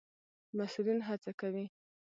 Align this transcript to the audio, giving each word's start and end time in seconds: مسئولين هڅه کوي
مسئولين 0.57 0.99
هڅه 1.07 1.31
کوي 1.39 1.65